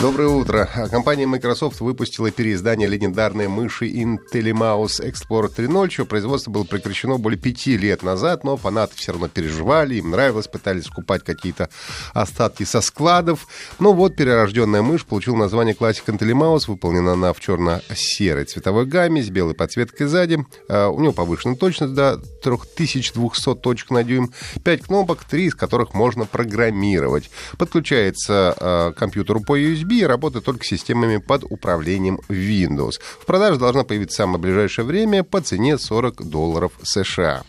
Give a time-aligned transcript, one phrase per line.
[0.00, 0.68] Доброе утро.
[0.92, 7.76] Компания Microsoft выпустила переиздание легендарной мыши IntelliMouse Explorer 3.0, чье производство было прекращено более пяти
[7.76, 11.68] лет назад, но фанаты все равно переживали, им нравилось, пытались скупать какие-то
[12.14, 13.48] остатки со складов.
[13.80, 19.30] Ну вот, перерожденная мышь получила название Classic IntelliMouse, выполнена она в черно-серой цветовой гамме с
[19.30, 20.38] белой подсветкой сзади.
[20.68, 25.92] А, у нее повышенная точность до 3200 точек на дюйм, 5 кнопок, 3 из которых
[25.92, 27.30] можно программировать.
[27.58, 33.00] Подключается а, к компьютеру по USB, USB и работает только системами под управлением Windows.
[33.20, 37.42] В продаже должна появиться в самое ближайшее время по цене 40 долларов США.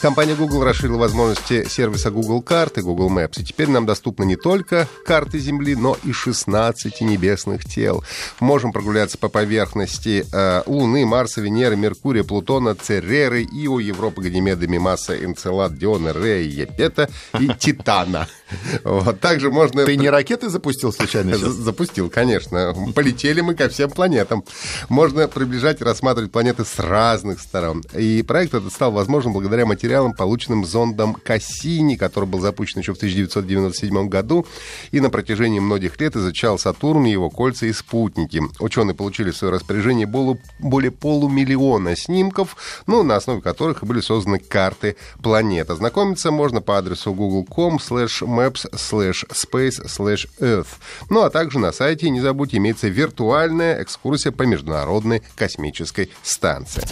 [0.00, 3.40] Компания Google расширила возможности сервиса Google Карты, Google Maps.
[3.40, 8.04] И теперь нам доступны не только карты Земли, но и 16 небесных тел.
[8.38, 15.16] Можем прогуляться по поверхности э, Луны, Марса, Венеры, Меркурия, Плутона, Цереры, Ио, Европы, Ганимеда, Мимаса,
[15.16, 17.08] Энцелад, Диона, Рея, Епета
[17.40, 18.28] и Титана.
[18.84, 19.20] Вот.
[19.20, 19.84] Также можно...
[19.84, 21.52] Ты не ракеты запустил случайно сейчас?
[21.52, 22.74] Запустил, конечно.
[22.94, 24.44] Полетели мы ко всем планетам.
[24.88, 27.82] Можно приближать и рассматривать планеты с разных сторон.
[27.94, 32.96] И проект этот стал возможен благодаря материалам полученным зондом Кассини, который был запущен еще в
[32.96, 34.46] 1997 году
[34.90, 38.42] и на протяжении многих лет изучал Сатурн, его кольца и спутники.
[38.58, 44.96] Ученые получили в свое распоряжение более полумиллиона снимков, ну, на основе которых были созданы карты
[45.22, 45.70] планет.
[45.70, 50.78] Ознакомиться можно по адресу google.com slash maps slash space slash earth.
[51.10, 56.82] Ну, а также на сайте, не забудьте, имеется виртуальная экскурсия по Международной космической станции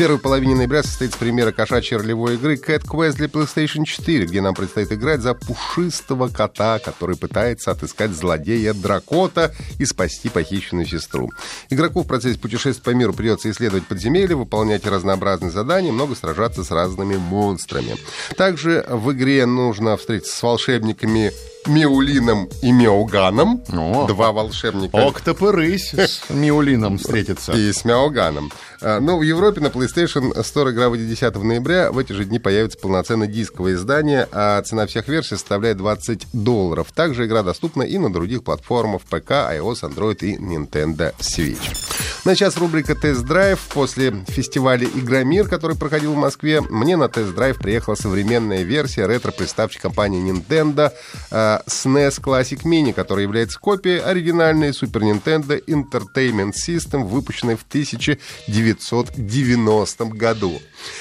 [0.00, 4.54] первой половине ноября состоится премьера кошачьей ролевой игры Cat Quest для PlayStation 4, где нам
[4.54, 11.30] предстоит играть за пушистого кота, который пытается отыскать злодея Дракота и спасти похищенную сестру.
[11.68, 16.70] Игроку в процессе путешествия по миру придется исследовать подземелья, выполнять разнообразные задания, много сражаться с
[16.70, 17.96] разными монстрами.
[18.38, 21.30] Также в игре нужно встретиться с волшебниками
[21.66, 23.62] Миулином и Мяуганом.
[23.72, 25.06] О, Два волшебника.
[25.06, 27.52] Октопырысь с Миулином встретится.
[27.52, 28.50] И с Мяуганом.
[28.80, 31.92] А, ну, в Европе на PlayStation Store игра выйдет 10 ноября.
[31.92, 36.88] В эти же дни появится полноценное дисковое издание, а цена всех версий составляет 20 долларов.
[36.94, 41.99] Также игра доступна и на других платформах ПК, iOS, Android и Nintendo Switch.
[42.22, 43.58] Ну, а сейчас рубрика «Тест-драйв».
[43.72, 50.30] После фестиваля «Игромир», который проходил в Москве, мне на тест-драйв приехала современная версия ретро-приставки компании
[50.30, 50.92] Nintendo
[51.30, 60.04] э, SNES Classic Mini, которая является копией оригинальной Super Nintendo Entertainment System, выпущенной в 1990
[60.04, 60.60] году.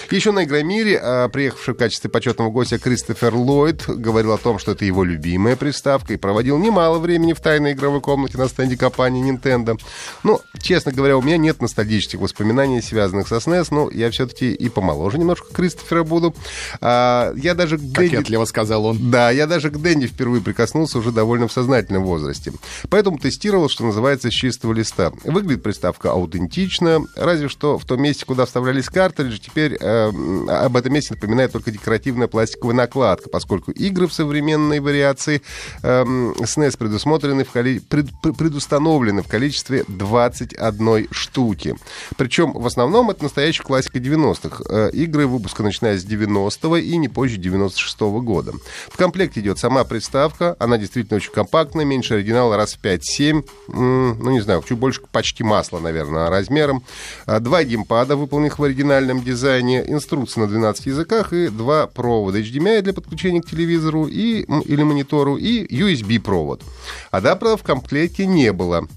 [0.09, 4.71] Еще на Игромире, э, приехавший в качестве почетного гостя Кристофер Ллойд, говорил о том, что
[4.71, 9.29] это его любимая приставка, и проводил немало времени в тайной игровой комнате на стенде компании
[9.29, 9.77] Nintendo.
[10.23, 14.53] Ну, честно говоря, говоря, у меня нет ностальгических воспоминаний, связанных со SNES, но я все-таки
[14.53, 16.35] и помоложе немножко Кристофера буду.
[16.81, 18.45] А, я даже к Кокетливо Дэнни...
[18.45, 19.09] сказал он.
[19.09, 22.53] Да, я даже к Дэнни впервые прикоснулся уже довольно в сознательном возрасте.
[22.89, 25.11] Поэтому тестировал, что называется, с чистого листа.
[25.23, 30.09] Выглядит приставка аутентично, разве что в том месте, куда вставлялись картриджи, теперь э,
[30.47, 35.41] об этом месте напоминает только декоративная пластиковая накладка, поскольку игры в современной вариации
[35.81, 37.79] э, SNES предусмотрены в коли...
[37.79, 38.07] пред...
[38.37, 41.75] предустановлены в количестве 21 одной штуки.
[42.17, 44.63] Причем в основном это настоящая классика 90-х.
[44.69, 48.53] Э, игры выпуска начиная с 90-го и не позже 96-го года.
[48.89, 50.55] В комплекте идет сама приставка.
[50.59, 53.45] Она действительно очень компактная, меньше оригинала раз в 5-7.
[53.67, 56.83] Ну, не знаю, чуть больше почти масла, наверное, размером.
[57.25, 59.83] А, два геймпада, выполненных в оригинальном дизайне.
[59.87, 65.37] Инструкция на 12 языках и два провода HDMI для подключения к телевизору и, или монитору
[65.37, 66.63] и USB-провод.
[67.11, 68.87] Адаптера в комплекте не было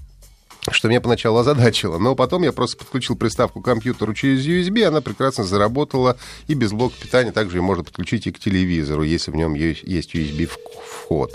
[0.71, 1.97] что меня поначалу озадачило.
[1.97, 6.17] Но потом я просто подключил приставку к компьютеру через USB, она прекрасно заработала,
[6.47, 9.83] и без блока питания также ее можно подключить и к телевизору, если в нем есть
[9.83, 10.49] USB
[11.03, 11.31] вход.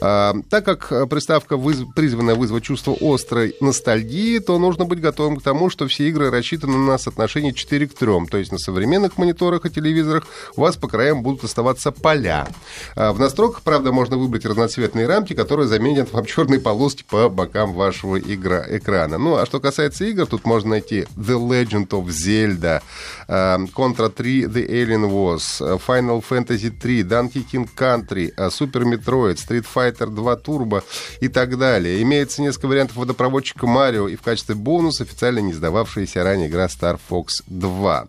[0.00, 1.82] А, так как приставка выз...
[1.94, 6.76] призвана вызвать чувство острой ностальгии, то нужно быть готовым к тому, что все игры рассчитаны
[6.76, 8.26] на соотношение 4 к 3.
[8.30, 10.26] То есть на современных мониторах и телевизорах
[10.56, 12.48] у вас по краям будут оставаться поля.
[12.96, 17.72] А в настройках, правда, можно выбрать разноцветные рамки, которые заменят вам черные полоски по бокам
[17.72, 19.18] вашего игра экрана.
[19.18, 22.82] Ну, а что касается игр, тут можно найти The Legend of Zelda,
[23.28, 30.06] Contra 3 The Alien Wars, Final Fantasy 3, Donkey King Country, Super Metroid, Street Fighter
[30.06, 30.84] 2 Turbo
[31.20, 32.00] и так далее.
[32.02, 37.00] Имеется несколько вариантов водопроводчика Марио и в качестве бонуса официально не сдававшаяся ранее игра Star
[37.10, 38.06] Fox 2.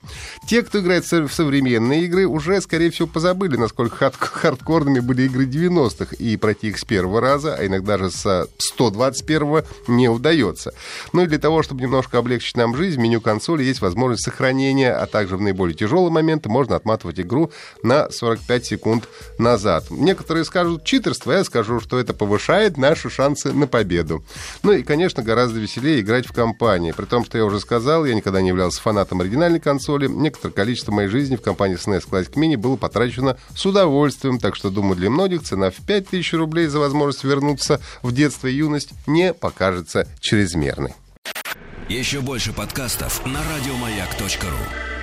[0.47, 5.45] Те, кто играет в современные игры, уже, скорее всего, позабыли, насколько хард хардкорными были игры
[5.45, 10.73] 90-х, и пройти их с первого раза, а иногда даже с 121-го не удается.
[11.13, 14.93] Ну и для того, чтобы немножко облегчить нам жизнь, в меню консоли есть возможность сохранения,
[14.93, 17.51] а также в наиболее тяжелые моменты можно отматывать игру
[17.83, 19.07] на 45 секунд
[19.37, 19.85] назад.
[19.89, 24.23] Некоторые скажут читерство, я скажу, что это повышает наши шансы на победу.
[24.63, 26.91] Ну и, конечно, гораздо веселее играть в компании.
[26.91, 30.07] При том, что я уже сказал, я никогда не являлся фанатом оригинальной консоли.
[30.07, 34.69] Некоторое количество моей жизни в компании SNES Classic Mini было потрачено с удовольствием, так что,
[34.69, 39.33] думаю, для многих цена в 5000 рублей за возможность вернуться в детство и юность не
[39.33, 40.93] покажется чрезмерной.
[41.89, 44.94] Еще больше подкастов на радиомаяк.ру